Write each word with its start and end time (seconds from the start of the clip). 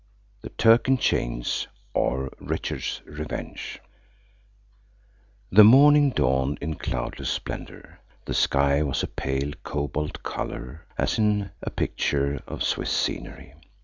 THE 0.41 0.49
TURK 0.49 0.87
IN 0.87 0.97
CHAINS; 0.97 1.67
OR, 1.93 2.31
RICHARD'S 2.39 3.03
REVENGE 3.05 3.79
THE 5.51 5.63
morning 5.63 6.09
dawned 6.09 6.57
in 6.59 6.73
cloudless 6.73 7.29
splendour. 7.29 7.99
The 8.25 8.33
sky 8.33 8.81
was 8.81 9.03
a 9.03 9.07
pale 9.07 9.51
cobalt 9.61 10.23
colour, 10.23 10.87
as 10.97 11.19
in 11.19 11.51
pictures 11.75 12.41
of 12.47 12.63
Swiss 12.63 12.91
scenery. 12.91 13.53